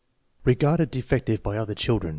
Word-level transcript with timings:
Regarded 0.45 0.89
defective 0.89 1.43
by 1.43 1.57
other 1.57 1.75
children. 1.75 2.09